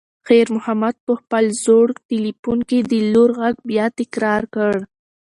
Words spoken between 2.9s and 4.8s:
د لور غږ بیا تکرار کړ.